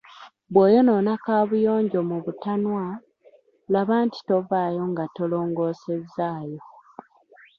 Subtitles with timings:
[0.53, 2.83] Bw‘oyonoona kabuyonjo mu butanwa,
[3.73, 6.61] laba nti tovaayo nga tolongoosezaayo.